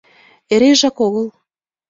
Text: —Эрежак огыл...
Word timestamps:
—Эрежак 0.53 0.97
огыл... 1.05 1.27